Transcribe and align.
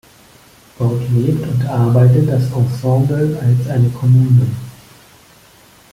Dort 0.79 0.99
lebt 1.11 1.47
und 1.47 1.63
arbeitet 1.67 2.27
das 2.27 2.51
Ensemble 2.51 3.37
als 3.39 3.69
eine 3.69 3.87
Kommune. 3.91 4.47